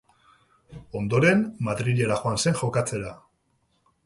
[1.01, 3.17] Ondoren, Madrilera joan zen jokatzera.